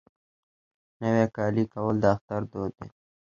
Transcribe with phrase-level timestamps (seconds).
[0.99, 2.89] نوی کالی کول د اختر دود دی.